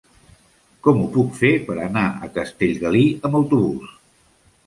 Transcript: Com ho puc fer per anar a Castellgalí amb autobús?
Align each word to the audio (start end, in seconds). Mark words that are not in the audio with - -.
Com 0.85 1.01
ho 1.01 1.09
puc 1.17 1.35
fer 1.41 1.51
per 1.67 1.75
anar 1.89 2.07
a 2.27 2.29
Castellgalí 2.37 3.03
amb 3.29 3.37
autobús? 3.41 3.93